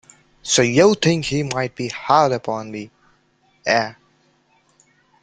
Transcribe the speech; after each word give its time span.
So 0.41 0.63
you 0.63 0.95
think 0.95 1.25
he 1.25 1.43
might 1.43 1.75
be 1.75 1.87
hard 1.89 2.31
upon 2.31 2.71
me, 2.71 2.89
eh? 3.67 3.93